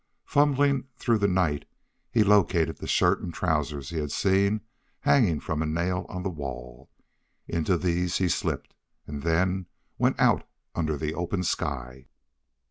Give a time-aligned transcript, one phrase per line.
[0.25, 1.65] Fumbling through the night
[2.09, 4.61] he located the shirt and trousers he had seen
[5.01, 6.89] hanging from a nail on the wall.
[7.47, 8.73] Into these he slipped,
[9.05, 9.67] and then
[9.99, 12.07] went out under the open sky.